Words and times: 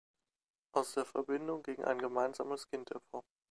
Aus 0.73 0.93
der 0.93 1.05
Verbindung 1.05 1.61
ging 1.61 1.83
ein 1.83 1.99
gemeinsames 1.99 2.67
Kind 2.67 2.89
hervor. 2.89 3.23